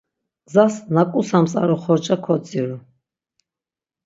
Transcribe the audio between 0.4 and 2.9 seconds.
Gzas na ǩusams ar oxorca kodziru.